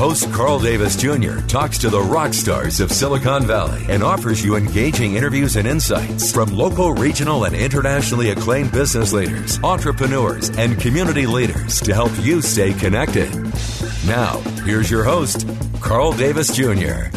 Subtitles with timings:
[0.00, 1.40] Host Carl Davis Jr.
[1.46, 6.32] talks to the rock stars of Silicon Valley and offers you engaging interviews and insights
[6.32, 12.40] from local, regional, and internationally acclaimed business leaders, entrepreneurs, and community leaders to help you
[12.40, 13.30] stay connected.
[14.06, 15.46] Now, here's your host,
[15.82, 17.10] Carl Davis Jr.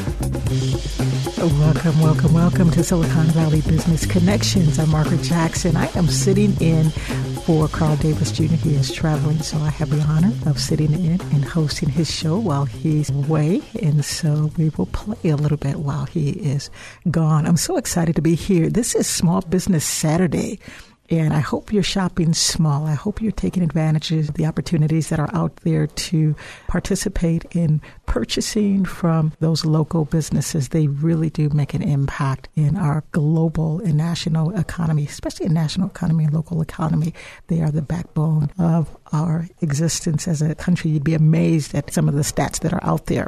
[1.61, 4.77] Welcome, welcome, welcome to Silicon Valley Business Connections.
[4.77, 5.77] I'm Margaret Jackson.
[5.77, 6.91] I am sitting in
[7.45, 8.55] for Carl Davis Jr.
[8.55, 12.37] He is traveling, so I have the honor of sitting in and hosting his show
[12.37, 13.61] while he's away.
[13.81, 16.69] And so we will play a little bit while he is
[17.11, 17.45] gone.
[17.45, 18.69] I'm so excited to be here.
[18.69, 20.59] This is Small Business Saturday.
[21.13, 22.87] And I hope you're shopping small.
[22.87, 26.35] I hope you're taking advantage of the opportunities that are out there to
[26.67, 30.69] participate in purchasing from those local businesses.
[30.69, 35.87] They really do make an impact in our global and national economy, especially in national
[35.87, 37.13] economy and local economy.
[37.45, 40.89] They are the backbone of our existence as a country.
[40.89, 43.27] You'd be amazed at some of the stats that are out there.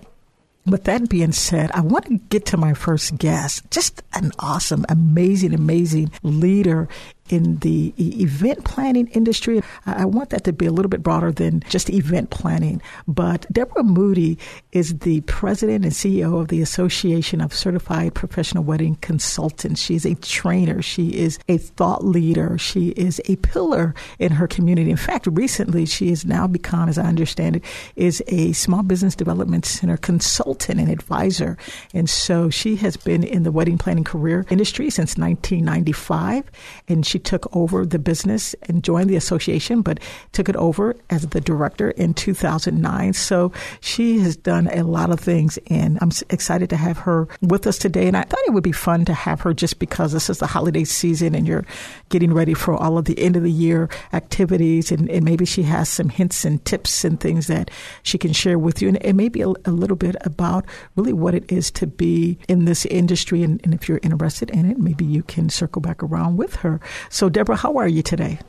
[0.66, 3.70] With that being said, I want to get to my first guest.
[3.70, 6.90] Just an awesome, amazing, amazing leader
[7.30, 9.62] in the event planning industry.
[9.86, 12.82] I want that to be a little bit broader than just event planning.
[13.08, 14.38] But Deborah Moody
[14.72, 19.82] is the president and CEO of the Association of Certified Professional Wedding Consultants.
[19.82, 20.82] She is a trainer.
[20.82, 22.58] She is a thought leader.
[22.58, 24.92] She is a pillar in her community.
[24.92, 27.64] In fact, recently she has now become, as I understand it,
[27.96, 31.58] is a small business development center consultant and advisor.
[31.94, 36.52] And so she has been in the wedding planning career industry since 1995.
[36.88, 40.02] And she she took over the business and joined the association, but
[40.34, 43.14] took it over as the director in 2009.
[43.14, 47.68] So she has done a lot of things, and I'm excited to have her with
[47.68, 48.10] us today.
[48.10, 50.48] And I thought it would be fun to have her just because this is the
[50.48, 51.66] holiday season and you're
[52.10, 55.64] getting ready for all of the end of the year activities, and, and maybe she
[55.64, 57.72] has some hints and tips and things that
[58.04, 60.66] she can share with you, and, maybe a, a, little bit about
[60.98, 63.42] really what it is to be in this industry.
[63.42, 66.82] And, and if you're interested in it, maybe you can circle back around with her.
[67.10, 68.40] So, Deborah, how are you today?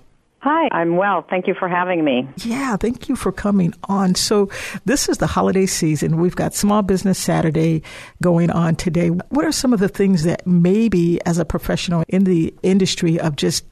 [0.40, 1.26] Hi, I'm well.
[1.28, 2.28] Thank you for having me.
[2.44, 4.14] Yeah, thank you for coming on.
[4.14, 4.48] So,
[4.84, 6.18] this is the holiday season.
[6.18, 7.82] We've got Small Business Saturday
[8.22, 9.08] going on today.
[9.08, 13.34] What are some of the things that maybe as a professional in the industry of
[13.34, 13.64] just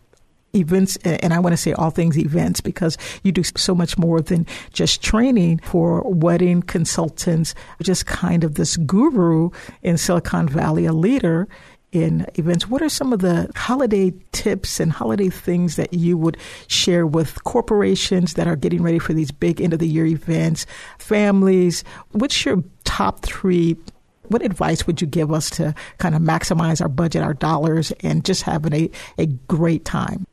[0.54, 4.20] events, and I want to say all things events because you do so much more
[4.20, 9.50] than just training for wedding consultants, just kind of this guru
[9.82, 11.48] in Silicon Valley, a leader
[11.94, 12.68] in events.
[12.68, 17.42] What are some of the holiday tips and holiday things that you would share with
[17.44, 20.66] corporations that are getting ready for these big end of the year events,
[20.98, 21.84] families?
[22.10, 23.76] What's your top three?
[24.28, 28.24] What advice would you give us to kind of maximize our budget, our dollars, and
[28.24, 30.26] just having a, a great time?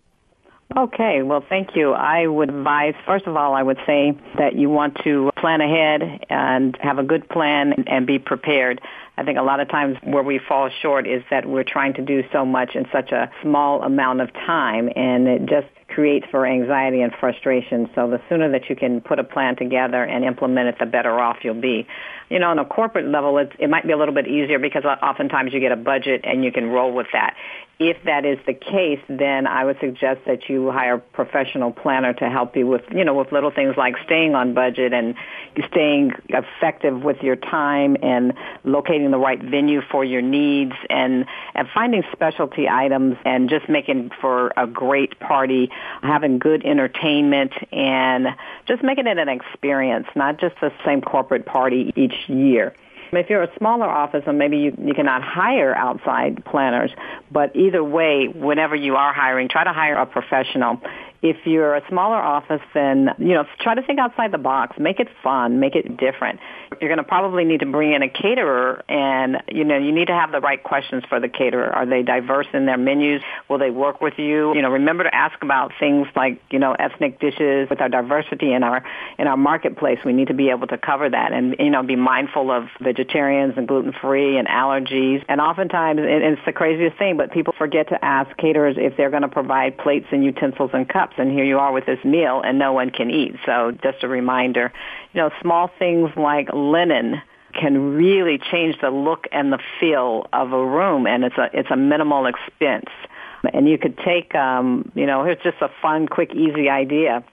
[0.75, 1.91] Okay, well, thank you.
[1.91, 6.25] I would advise, first of all, I would say that you want to plan ahead
[6.29, 8.79] and have a good plan and be prepared.
[9.17, 12.01] I think a lot of times where we fall short is that we're trying to
[12.01, 16.45] do so much in such a small amount of time and it just creates for
[16.45, 17.89] anxiety and frustration.
[17.93, 21.19] So the sooner that you can put a plan together and implement it, the better
[21.19, 21.85] off you'll be.
[22.29, 24.85] You know, on a corporate level, it, it might be a little bit easier because
[24.85, 27.35] oftentimes you get a budget and you can roll with that
[27.81, 32.13] if that is the case, then I would suggest that you hire a professional planner
[32.13, 35.15] to help you with, you know, with little things like staying on budget and
[35.67, 38.33] staying effective with your time and
[38.63, 41.25] locating the right venue for your needs and,
[41.55, 45.71] and finding specialty items and just making for a great party,
[46.03, 48.27] having good entertainment and
[48.67, 52.75] just making it an experience, not just the same corporate party each year.
[53.13, 56.91] If you're a smaller office, and maybe you, you cannot hire outside planners,
[57.29, 60.79] but either way, whenever you are hiring, try to hire a professional.
[61.21, 64.77] If you're a smaller office, then, you know, try to think outside the box.
[64.79, 65.59] Make it fun.
[65.59, 66.39] Make it different.
[66.79, 70.07] you're going to probably need to bring in a caterer, and you know you need
[70.07, 71.69] to have the right questions for the caterer.
[71.69, 73.21] Are they diverse in their menus?
[73.49, 74.55] Will they work with you?
[74.55, 77.69] You know, remember to ask about things like you know ethnic dishes.
[77.69, 78.83] With our diversity in our
[79.19, 81.95] in our marketplace, we need to be able to cover that, and you know, be
[81.95, 85.23] mindful of vegetarians and gluten free and allergies.
[85.27, 89.11] And oftentimes, and it's the craziest thing, but people forget to ask caterers if they're
[89.11, 91.10] going to provide plates and utensils and cups.
[91.17, 93.35] And here you are with this meal, and no one can eat.
[93.45, 94.71] So just a reminder,
[95.13, 97.21] you know, small things like linen
[97.53, 101.69] can really change the look and the feel of a room, and it's a it's
[101.71, 102.89] a minimal expense.
[103.53, 107.23] And you could take, um, you know, here's just a fun, quick, easy idea.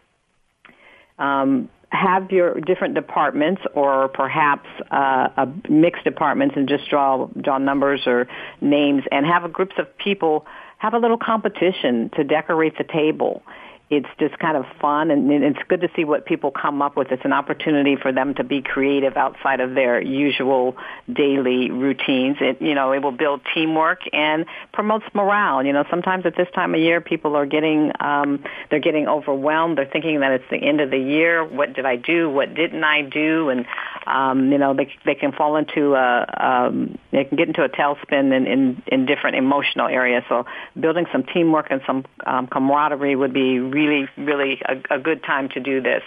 [1.19, 7.59] Um, have your different departments or perhaps uh, a mixed departments and just draw draw
[7.59, 8.29] numbers or
[8.61, 10.47] names and have groups of people
[10.77, 13.43] have a little competition to decorate the table
[13.91, 17.11] it's just kind of fun and it's good to see what people come up with.
[17.11, 20.77] It's an opportunity for them to be creative outside of their usual
[21.11, 22.37] daily routines.
[22.39, 24.45] It, you know, it will build teamwork and
[24.75, 25.65] promotes morale.
[25.65, 29.79] You know, sometimes at this time of year, people are getting, um, they're getting overwhelmed.
[29.79, 31.43] They're thinking that it's the end of the year.
[31.43, 32.29] What did I do?
[32.29, 33.49] What didn't I do?
[33.49, 33.65] And,
[34.07, 37.71] um, you know, they, they can fall into a, um, they can get into a
[37.71, 40.25] tailspin in, in, in different emotional areas.
[40.29, 40.45] So
[40.79, 45.21] building some teamwork and some um, camaraderie would be really, really really a, a good
[45.33, 46.03] time to do this.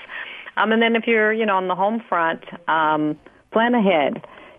[0.58, 3.18] Um, and then if you're, you know, on the home front, um,
[3.52, 4.14] plan ahead.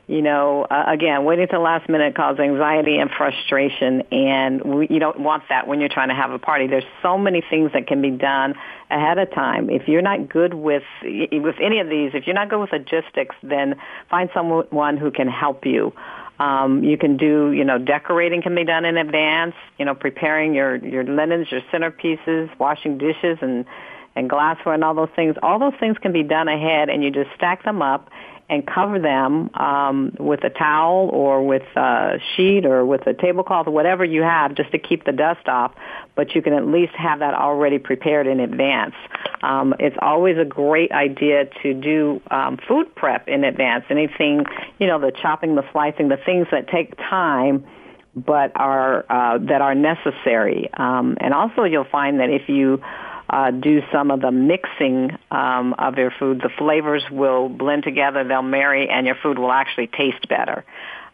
[0.08, 4.86] You know, uh, again, waiting to the last minute causes anxiety and frustration, and we,
[4.90, 6.66] you don't want that when you're trying to have a party.
[6.66, 8.54] There's so many things that can be done
[8.90, 9.70] ahead of time.
[9.70, 13.36] If you're not good with with any of these, if you're not good with logistics,
[13.42, 13.76] then
[14.10, 15.92] find someone who can help you.
[16.38, 19.54] Um, you can do, you know, decorating can be done in advance.
[19.78, 23.64] You know, preparing your your linens, your centerpieces, washing dishes, and
[24.14, 25.36] and glassware and all those things.
[25.42, 28.10] All those things can be done ahead, and you just stack them up
[28.48, 33.66] and cover them um, with a towel or with a sheet or with a tablecloth
[33.66, 35.72] or whatever you have just to keep the dust off.
[36.14, 38.94] But you can at least have that already prepared in advance.
[39.42, 43.84] Um, it's always a great idea to do um, food prep in advance.
[43.88, 44.44] Anything,
[44.78, 47.64] you know, the chopping, the slicing, the things that take time
[48.14, 50.68] but are uh, that are necessary.
[50.74, 52.82] Um, and also, you'll find that if you
[53.32, 58.24] uh, do some of the mixing um, of your food, the flavors will blend together,
[58.24, 60.64] they'll marry, and your food will actually taste better.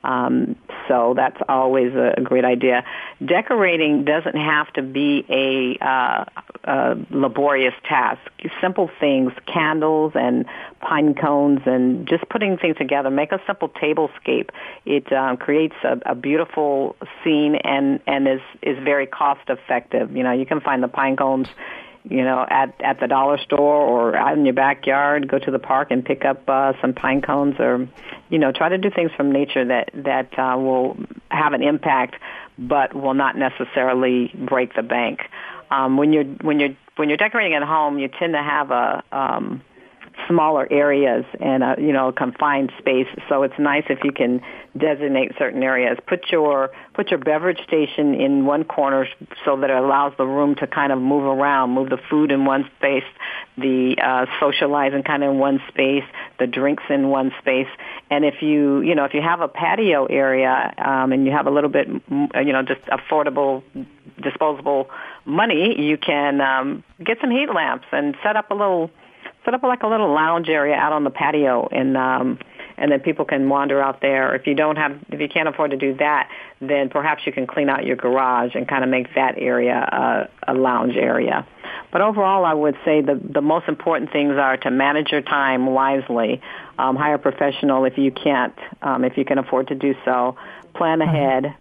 [0.05, 0.57] Um,
[0.87, 2.85] so that's always a, great idea.
[3.25, 6.25] Decorating doesn't have to be a, uh,
[6.65, 8.21] a laborious task.
[8.61, 10.47] Simple things, candles and
[10.81, 13.11] pine cones, and just putting things together.
[13.11, 14.51] Make a simple tablescape.
[14.87, 20.17] It um, creates a, a beautiful scene and and is is very cost effective.
[20.17, 21.49] You know, you can find the pine cones
[22.09, 25.59] you know, at at the dollar store or out in your backyard, go to the
[25.59, 27.89] park and pick up uh, some pine cones, or
[28.31, 30.97] you know, try to do things from nature that that uh, will
[31.31, 32.17] have an impact,
[32.59, 35.21] but will not necessarily break the bank.
[35.71, 39.03] Um, when you're when you're when you're decorating at home, you tend to have a
[39.13, 39.63] um,
[40.27, 43.07] smaller areas and a, you know confined space.
[43.29, 44.41] So it's nice if you can
[44.77, 45.99] designate certain areas.
[46.07, 49.07] Put your put your beverage station in one corner
[49.45, 52.45] so that it allows the room to kind of move around, move the food in
[52.45, 53.05] one space,
[53.57, 56.05] the uh, socializing kind of in one space,
[56.39, 57.69] the drinks in one space.
[58.11, 61.47] And if you you know if you have a patio area um, and you have
[61.47, 63.63] a little bit you know just affordable
[64.23, 64.91] disposable
[65.25, 68.91] money, you can um, get some heat lamps and set up a little
[69.49, 72.39] set up like a little lounge area out on the patio and um
[72.77, 74.37] and then people can wander out there.
[74.37, 77.45] If you don't have, if you can't afford to do that, then perhaps you can
[77.45, 81.45] clean out your garage and kind of make that area a, a lounge area.
[81.91, 85.67] But overall, I would say the the most important things are to manage your time
[85.67, 86.41] wisely,
[86.79, 90.37] um, hire a professional if you can't, um, if you can afford to do so.
[90.75, 91.57] Plan ahead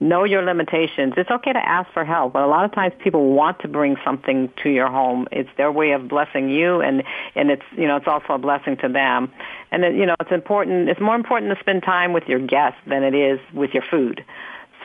[0.00, 1.14] know your limitations.
[1.16, 3.96] It's okay to ask for help, but a lot of times people want to bring
[4.04, 5.26] something to your home.
[5.32, 7.02] It's their way of blessing you, and
[7.34, 9.32] and it's you know it's also a blessing to them.
[9.70, 10.88] And it, you know it's important.
[10.88, 14.24] It's more important to spend time with your guests than it is with your food.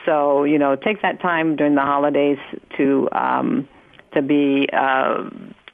[0.06, 2.38] So you know take that time during the holidays
[2.76, 3.68] to um,
[4.14, 5.28] to be uh,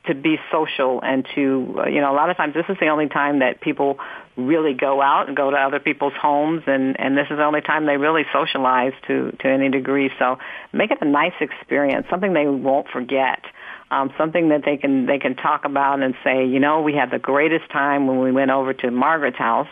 [0.06, 2.88] to be social and to uh, you know a lot of times this is the
[2.88, 3.98] only time that people
[4.36, 7.60] really go out and go to other people's homes and and this is the only
[7.60, 10.10] time they really socialize to to any degree.
[10.18, 10.38] So
[10.72, 13.40] make it a nice experience something they won't forget
[13.90, 17.10] um something that they can they can talk about and say you know we had
[17.10, 19.68] the greatest time when we went over to Margaret's house.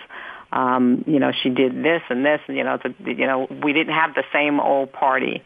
[0.52, 3.72] Um you know she did this and this and you know the, you know we
[3.72, 5.42] didn't have the same old party.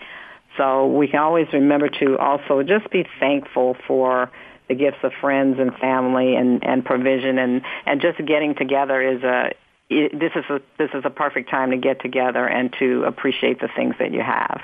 [0.57, 4.31] So we can always remember to also just be thankful for
[4.69, 9.23] the gifts of friends and family and and provision and and just getting together is
[9.23, 9.51] a
[9.91, 13.61] it, this is a this is a perfect time to get together and to appreciate
[13.61, 14.61] the things that you have.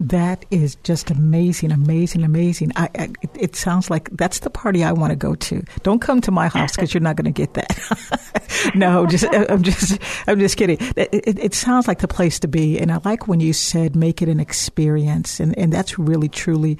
[0.00, 2.72] That is just amazing, amazing, amazing.
[2.76, 5.62] I, I, it sounds like that's the party I want to go to.
[5.82, 8.72] Don't come to my house because you're not going to get that.
[8.74, 10.78] no, just I'm just I'm just kidding.
[10.96, 13.96] It, it, it, sounds like the place to be, and I like when you said
[13.96, 16.78] make it an experience, and and that's really truly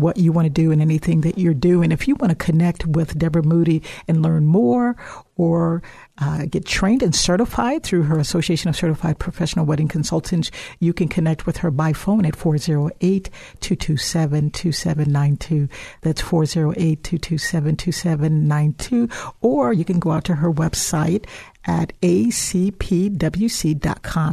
[0.00, 1.92] what you want to do in anything that you're doing.
[1.92, 4.96] If you want to connect with Deborah Moody and learn more
[5.36, 5.82] or
[6.18, 11.08] uh, get trained and certified through her Association of Certified Professional Wedding Consultants, you can
[11.08, 15.68] connect with her by phone at 408 227 2792.
[16.02, 19.08] That's 408 227 2792.
[19.40, 21.26] Or you can go out to her website
[21.66, 23.16] at acpwc.com.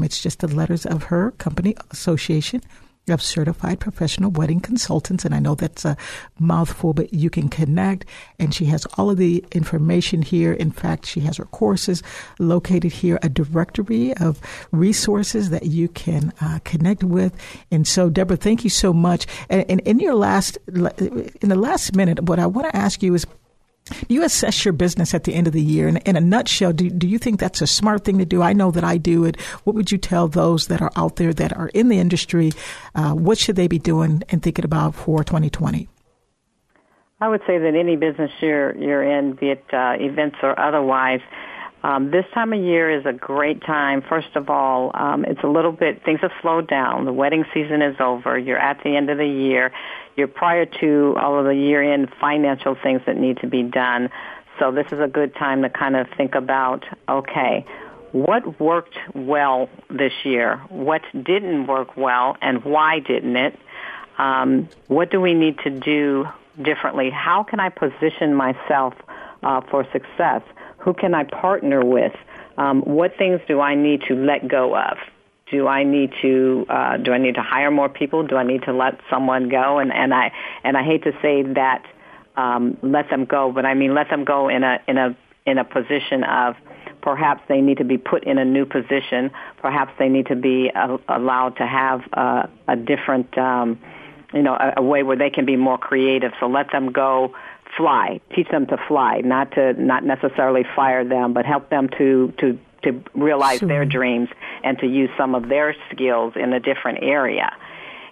[0.03, 2.61] It's just the letters of her company association
[3.07, 5.25] of certified professional wedding consultants.
[5.25, 5.97] And I know that's a
[6.39, 8.05] mouthful, but you can connect.
[8.39, 10.53] And she has all of the information here.
[10.53, 12.03] In fact, she has her courses
[12.39, 14.39] located here, a directory of
[14.71, 17.35] resources that you can uh, connect with.
[17.71, 19.25] And so, Deborah, thank you so much.
[19.49, 23.15] And, and in your last, in the last minute, what I want to ask you
[23.15, 23.25] is
[24.07, 25.87] do you assess your business at the end of the year?
[25.87, 28.41] In, in a nutshell, do, do you think that's a smart thing to do?
[28.41, 29.39] I know that I do it.
[29.63, 32.51] What would you tell those that are out there that are in the industry?
[32.95, 35.87] Uh, what should they be doing and thinking about for 2020?
[37.19, 41.21] I would say that any business you're, you're in, be it uh, events or otherwise,
[41.83, 44.03] um, this time of year is a great time.
[44.07, 47.05] First of all, um, it's a little bit, things have slowed down.
[47.05, 48.37] The wedding season is over.
[48.37, 49.71] You're at the end of the year.
[50.15, 54.09] You're prior to all of the year-end financial things that need to be done.
[54.59, 57.65] So this is a good time to kind of think about, okay,
[58.11, 60.57] what worked well this year?
[60.69, 63.57] What didn't work well and why didn't it?
[64.17, 66.27] Um, what do we need to do
[66.61, 67.09] differently?
[67.09, 68.93] How can I position myself
[69.43, 70.41] uh, for success?
[70.79, 72.13] Who can I partner with?
[72.57, 74.97] Um, what things do I need to let go of?
[75.51, 78.25] Do I need to uh, do I need to hire more people?
[78.25, 79.79] Do I need to let someone go?
[79.79, 80.31] And and I
[80.63, 81.83] and I hate to say that
[82.37, 85.15] um, let them go, but I mean let them go in a in a
[85.45, 86.55] in a position of
[87.01, 89.31] perhaps they need to be put in a new position.
[89.57, 93.79] Perhaps they need to be uh, allowed to have uh, a different, um,
[94.33, 96.31] you know, a, a way where they can be more creative.
[96.39, 97.35] So let them go
[97.75, 102.33] fly, teach them to fly, not to not necessarily fire them, but help them to
[102.39, 103.67] to to realize sure.
[103.67, 104.29] their dreams
[104.63, 107.55] and to use some of their skills in a different area.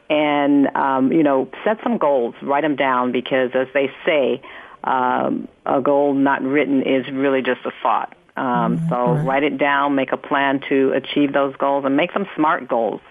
[0.09, 4.41] And um, you know, set some goals, write them down because, as they say,
[4.83, 8.15] um, a goal not written is really just a thought.
[8.35, 8.89] Um, mm-hmm.
[8.89, 12.67] So write it down, make a plan to achieve those goals, and make them smart
[12.67, 13.01] goals.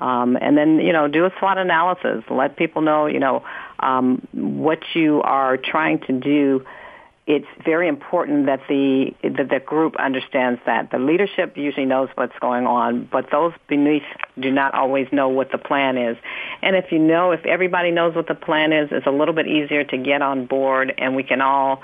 [0.00, 2.24] Um, and then you know, do a SWOT analysis.
[2.28, 3.44] Let people know you know
[3.78, 6.66] um, what you are trying to do,
[7.26, 12.36] it's very important that the that the group understands that the leadership usually knows what's
[12.40, 14.02] going on, but those beneath
[14.40, 16.16] do not always know what the plan is.
[16.62, 19.46] And if you know, if everybody knows what the plan is, it's a little bit
[19.46, 21.80] easier to get on board, and we can all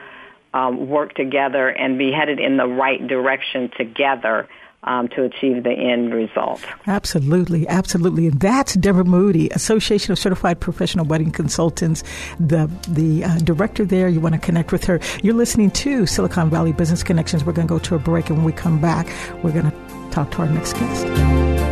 [0.52, 4.48] um, work together and be headed in the right direction together
[4.84, 6.60] um, to achieve the end result.
[6.86, 8.26] Absolutely, absolutely.
[8.28, 12.04] And that's Deborah Moody, Association of Certified Professional Wedding Consultants,
[12.38, 14.08] the the uh, director there.
[14.08, 15.00] You want to connect with her.
[15.22, 17.44] You're listening to Silicon Valley Business Connections.
[17.44, 19.08] We're going to go to a break, and when we come back,
[19.42, 21.67] we're going to talk to our next guest.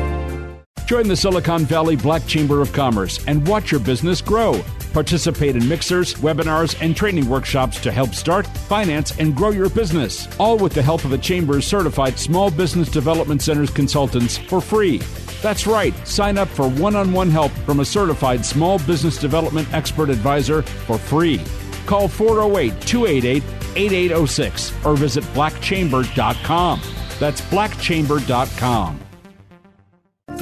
[0.87, 4.63] Join the Silicon Valley Black Chamber of Commerce and watch your business grow.
[4.93, 10.29] Participate in mixers, webinars, and training workshops to help start, finance, and grow your business,
[10.39, 14.99] all with the help of the Chamber's certified Small Business Development Centers consultants for free.
[15.43, 19.67] That's right, sign up for one on one help from a certified small business development
[19.75, 21.43] expert advisor for free.
[21.85, 23.43] Call 408 288
[23.75, 26.81] 8806 or visit blackchamber.com.
[27.19, 29.06] That's blackchamber.com.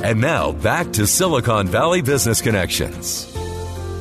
[0.05, 3.27] And now back to Silicon Valley Business Connections.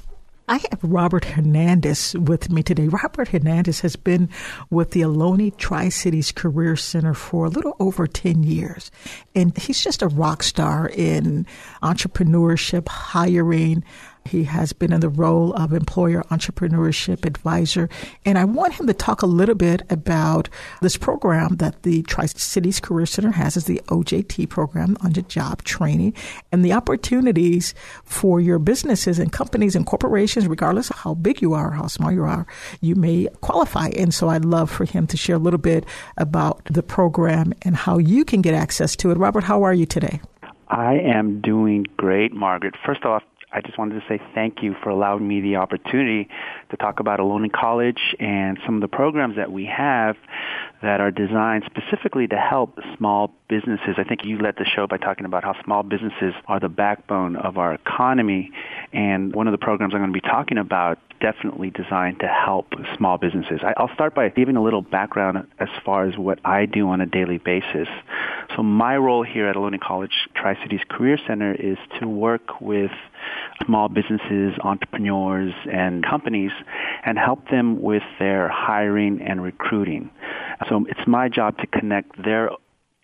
[0.46, 2.86] I have Robert Hernandez with me today.
[2.86, 4.28] Robert Hernandez has been
[4.70, 8.90] with the Ohlone Tri Cities Career Center for a little over 10 years.
[9.34, 11.46] And he's just a rock star in
[11.82, 13.82] entrepreneurship, hiring,
[14.26, 17.88] he has been in the role of employer entrepreneurship advisor.
[18.24, 20.48] And I want him to talk a little bit about
[20.82, 25.62] this program that the Tri Cities Career Center has is the OJT program the job
[25.62, 26.14] training
[26.50, 31.54] and the opportunities for your businesses and companies and corporations, regardless of how big you
[31.54, 32.46] are, how small you are,
[32.80, 33.88] you may qualify.
[33.96, 35.84] And so I'd love for him to share a little bit
[36.16, 39.18] about the program and how you can get access to it.
[39.18, 40.20] Robert, how are you today?
[40.68, 42.74] I am doing great, Margaret.
[42.84, 43.22] First off,
[43.54, 46.28] I just wanted to say thank you for allowing me the opportunity
[46.70, 50.16] to talk about Ohlone College and some of the programs that we have
[50.82, 53.94] that are designed specifically to help small businesses.
[53.96, 57.36] I think you led the show by talking about how small businesses are the backbone
[57.36, 58.50] of our economy.
[58.92, 62.74] And one of the programs I'm going to be talking about definitely designed to help
[62.98, 63.60] small businesses.
[63.76, 67.06] I'll start by giving a little background as far as what I do on a
[67.06, 67.88] daily basis.
[68.56, 72.90] So my role here at Ohlone College Tri-Cities Career Center is to work with
[73.64, 76.52] small businesses, entrepreneurs, and companies
[77.04, 80.10] and help them with their hiring and recruiting.
[80.68, 82.50] So it's my job to connect their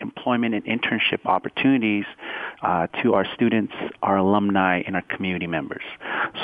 [0.01, 2.05] employment and internship opportunities
[2.63, 3.73] uh, to our students,
[4.03, 5.83] our alumni, and our community members.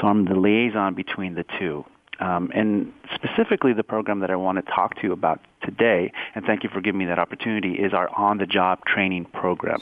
[0.00, 1.84] So I'm the liaison between the two.
[2.20, 6.44] Um, and specifically, the program that I want to talk to you about today, and
[6.44, 9.80] thank you for giving me that opportunity, is our on-the-job training program.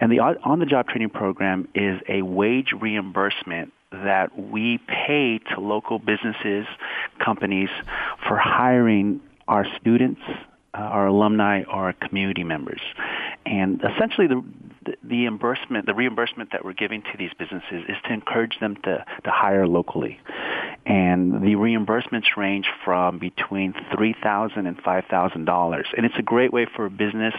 [0.00, 6.66] And the on-the-job training program is a wage reimbursement that we pay to local businesses,
[7.18, 7.70] companies
[8.26, 10.20] for hiring our students,
[10.76, 12.80] uh, our alumni, are community members.
[13.44, 14.44] And essentially, the,
[14.84, 18.76] the, the reimbursement, the reimbursement that we're giving to these businesses is to encourage them
[18.84, 20.18] to, to hire locally.
[20.84, 25.84] And the reimbursements range from between $3,000 and $5,000.
[25.96, 27.34] And it's a great way for a business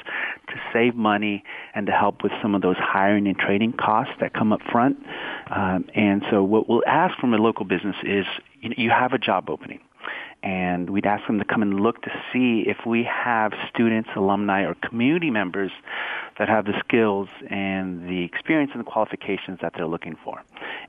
[0.49, 4.33] to save money and to help with some of those hiring and training costs that
[4.33, 4.97] come up front.
[5.49, 8.25] Um, and so what we'll ask from a local business is,
[8.61, 9.79] you, know, you have a job opening
[10.47, 14.63] and we'd ask them to come and look to see if we have students, alumni,
[14.63, 15.71] or community members
[16.39, 20.41] that have the skills and the experience and the qualifications that they're looking for.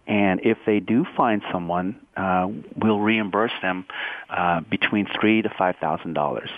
[0.07, 3.85] And if they do find someone, uh, we'll reimburse them
[4.31, 6.51] uh, between three to five thousand dollars.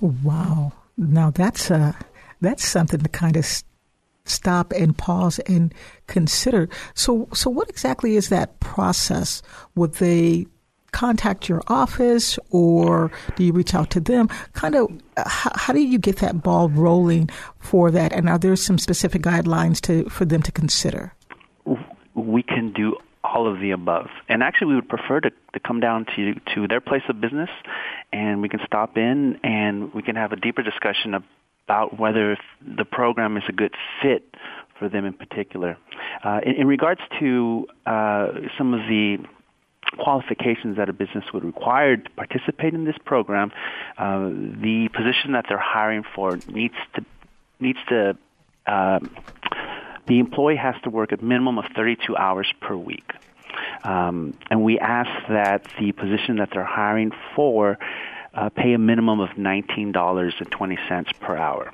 [0.00, 0.72] Wow!
[0.96, 1.92] Now that's uh,
[2.40, 3.44] that's something to kind of
[4.24, 5.74] stop and pause and
[6.06, 6.70] consider.
[6.94, 9.42] So, so what exactly is that process?
[9.74, 10.46] Would they
[10.92, 14.28] contact your office or do you reach out to them?
[14.52, 18.12] Kind of, how, how, do you get that ball rolling for that?
[18.12, 21.14] And are there some specific guidelines to for them to consider?
[22.14, 24.08] We can do all of the above.
[24.28, 27.50] And actually, we would prefer to, to come down to to their place of business,
[28.12, 32.84] and we can stop in and we can have a deeper discussion about whether the
[32.84, 34.34] program is a good fit
[34.78, 35.76] for them in particular.
[36.24, 39.18] Uh, in, in, regards to uh, some of the
[39.96, 43.52] qualifications that a business would require to participate in this program,
[43.96, 47.04] uh, the position that they're hiring for needs to
[47.60, 48.16] needs to
[48.66, 49.00] uh,
[50.06, 53.12] the employee has to work a minimum of 32 hours per week.
[53.84, 57.78] Um, and we ask that the position that they're hiring for
[58.34, 61.72] uh, pay a minimum of $19.20 per hour.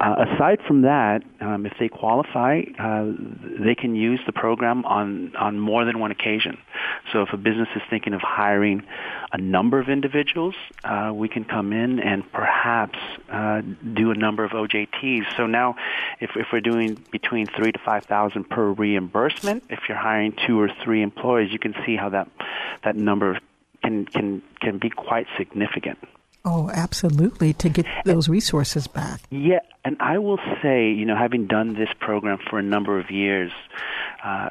[0.00, 3.06] Uh, aside from that, um, if they qualify, uh,
[3.58, 6.58] they can use the program on, on more than one occasion.
[7.12, 8.82] So if a business is thinking of hiring
[9.32, 12.98] a number of individuals, uh, we can come in and perhaps
[13.30, 13.62] uh,
[13.94, 15.24] do a number of OJTs.
[15.36, 15.76] So now,
[16.20, 20.60] if, if we're doing between three to five thousand per reimbursement, if you're hiring two
[20.60, 22.28] or three employees, you can see how that
[22.84, 23.38] that number
[23.82, 25.98] can can can be quite significant.
[26.44, 29.20] Oh, absolutely, to get those resources back.
[29.30, 33.10] Yeah, and I will say, you know, having done this program for a number of
[33.10, 33.52] years,
[34.24, 34.50] uh,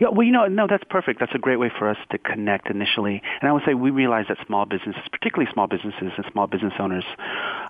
[0.00, 0.08] yeah.
[0.08, 1.20] Well, you know, no, that's perfect.
[1.20, 3.22] That's a great way for us to connect initially.
[3.40, 6.72] And I would say we realize that small businesses, particularly small businesses and small business
[6.78, 7.04] owners,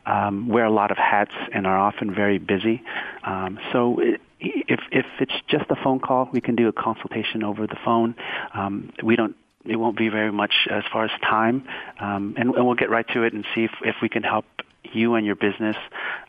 [0.06, 2.82] um, wear a lot of hats and are often very busy.
[3.24, 7.42] Um, so it, if if it's just a phone call, we can do a consultation
[7.42, 8.14] over the phone.
[8.54, 11.66] Um, we don't it won't be very much as far as time,
[12.00, 14.46] um, and, and, we'll get right to it and see if, if we can help
[14.92, 15.76] you and your business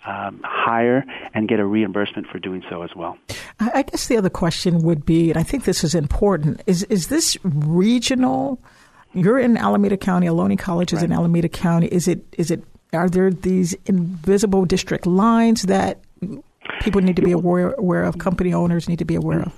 [0.05, 3.17] um, hire and get a reimbursement for doing so as well.
[3.59, 7.07] I guess the other question would be, and I think this is important, is is
[7.07, 8.59] this regional?
[9.13, 10.27] You're in Alameda County.
[10.27, 11.05] Ohlone College is right.
[11.05, 11.87] in Alameda County.
[11.87, 12.63] Is it is it
[12.93, 15.99] are there these invisible district lines that
[16.81, 18.17] people need to be aware, aware of?
[18.17, 19.53] Company owners need to be aware of.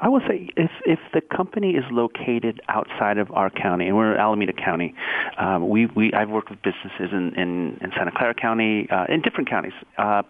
[0.00, 4.14] I will say if if the company is located outside of our county, and we're
[4.14, 4.94] in Alameda County,
[5.38, 9.20] um, we we I've worked with businesses in in, in Santa Clara County, uh, in
[9.20, 9.74] different counties.
[9.98, 10.22] Uh,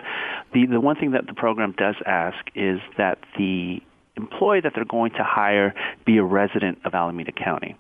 [0.53, 3.81] the the one thing that the program does ask is that the
[4.17, 7.77] employee that they're going to hire be a resident of Alameda County.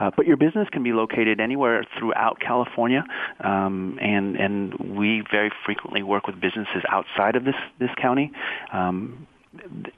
[0.00, 3.04] Uh, but your business can be located anywhere throughout California,
[3.40, 8.32] um, and and we very frequently work with businesses outside of this this county.
[8.72, 9.26] Um,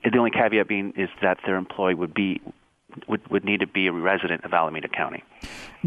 [0.04, 2.40] the only caveat being is that their employee would be
[3.08, 5.22] would, would need to be a resident of Alameda County.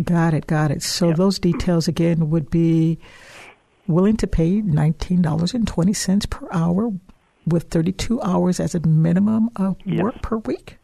[0.01, 0.81] Got it, got it.
[0.81, 1.17] So yep.
[1.17, 2.97] those details again would be
[3.87, 6.91] willing to pay nineteen dollars and twenty cents per hour
[7.45, 10.01] with thirty two hours as a minimum of yes.
[10.01, 10.77] work per week.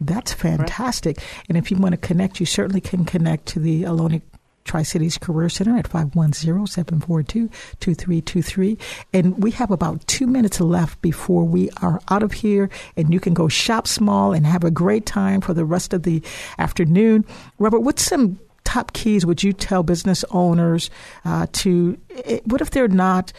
[0.00, 1.18] That's fantastic.
[1.18, 1.44] Right.
[1.48, 4.20] And if you want to connect, you certainly can connect to the Ohlone
[4.64, 7.48] Tri Cities Career Center at 510 742
[7.80, 8.78] 2323.
[9.12, 12.70] And we have about two minutes left before we are out of here.
[12.96, 16.04] And you can go shop small and have a great time for the rest of
[16.04, 16.22] the
[16.58, 17.24] afternoon.
[17.58, 20.90] Robert, what's some top keys would you tell business owners
[21.24, 21.98] uh, to?
[22.24, 23.32] Eh, what if they're not?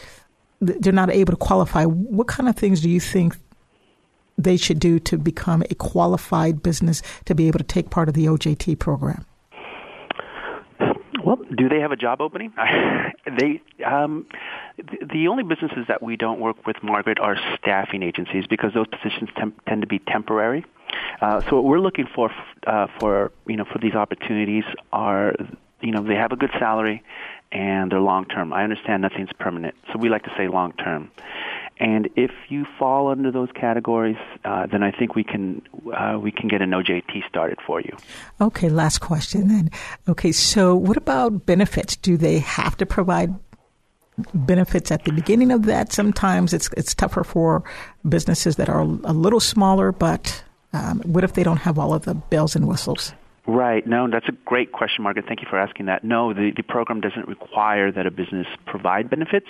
[0.60, 1.84] They're not able to qualify.
[1.84, 3.36] What kind of things do you think
[4.38, 8.14] they should do to become a qualified business to be able to take part of
[8.14, 9.24] the OJT program?
[11.24, 12.52] Well, do they have a job opening?
[13.26, 14.26] they um,
[15.10, 19.30] the, only businesses that we don't work with, Margaret, are staffing agencies because those positions
[19.66, 20.64] tend to be temporary.
[21.20, 22.30] Uh, so what we're looking for
[22.66, 25.34] uh, for you know for these opportunities are
[25.80, 27.02] you know they have a good salary
[27.50, 28.52] and they're long term.
[28.52, 31.10] I understand nothing's permanent, so we like to say long term.
[31.78, 35.60] And if you fall under those categories, uh, then I think we can
[35.92, 37.96] uh, we can get an OJT started for you.
[38.40, 39.70] Okay, last question then.
[40.08, 41.96] Okay, so what about benefits?
[41.96, 43.34] Do they have to provide
[44.32, 45.92] benefits at the beginning of that?
[45.92, 47.64] Sometimes it's it's tougher for
[48.08, 52.04] businesses that are a little smaller, but um, what if they don't have all of
[52.04, 53.12] the bells and whistles?
[53.46, 53.86] Right.
[53.86, 55.26] No, that's a great question, Margaret.
[55.26, 56.02] Thank you for asking that.
[56.02, 59.48] No, the, the program doesn't require that a business provide benefits.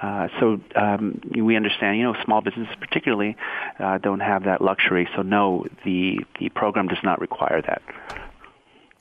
[0.00, 3.36] Uh, so um, we understand, you know, small businesses particularly
[3.80, 5.08] uh, don't have that luxury.
[5.16, 7.82] So no, the the program does not require that.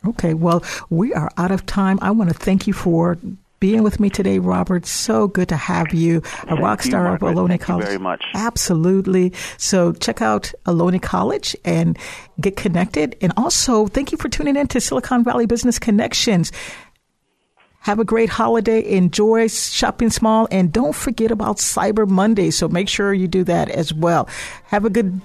[0.08, 0.34] Okay.
[0.34, 2.00] Well, we are out of time.
[2.02, 3.20] I want to thank you for
[3.62, 4.86] being with me today, Robert.
[4.86, 7.86] So good to have you, a Thank rock star you, of Ohlone Thank College.
[7.86, 8.26] very much.
[8.34, 9.32] Absolutely.
[9.58, 11.98] So check out Ohlone College and
[12.42, 13.16] get connected.
[13.22, 16.52] And also, thank you for tuning in to Silicon Valley Business Connections.
[17.82, 18.84] Have a great holiday.
[18.98, 22.50] Enjoy shopping small and don't forget about Cyber Monday.
[22.50, 24.28] So make sure you do that as well.
[24.66, 25.22] Have a good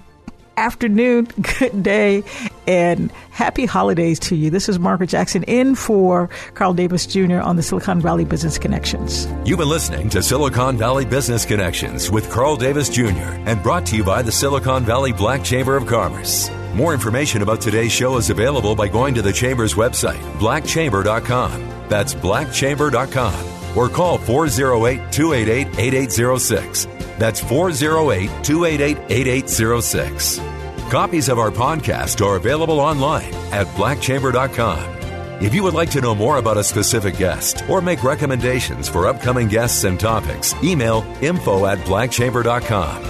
[0.59, 1.25] afternoon,
[1.59, 2.23] good day,
[2.67, 4.51] and happy holidays to you.
[4.51, 7.41] This is Margaret Jackson in for Carl Davis Jr.
[7.41, 9.27] on the Silicon Valley Business Connections.
[9.45, 13.33] You've been listening to Silicon Valley Business Connections with Carl Davis Jr.
[13.47, 16.51] and brought to you by the Silicon Valley Black Chamber of Commerce.
[16.75, 21.89] More information about today's show is available by going to the Chamber's website, blackchamber.com.
[21.89, 26.87] That's blackchamber.com or call 408 288 8806.
[27.19, 30.56] That's 408 288 8806.
[30.91, 35.43] Copies of our podcast are available online at blackchamber.com.
[35.43, 39.09] If you would like to know more about a specific guest or make recommendations for
[39.09, 43.03] upcoming guests and topics, email info at blackchamber.com.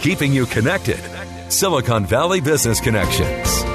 [0.00, 1.00] Keeping you connected.
[1.50, 3.73] Silicon Valley Business Connections.